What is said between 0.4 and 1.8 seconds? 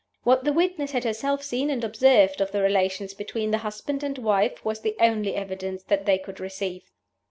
the witness had herself seen